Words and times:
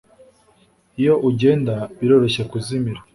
Iyo 0.99 1.13
ugenda, 1.29 1.75
biroroshye 1.99 2.43
kuzimira 2.51 2.99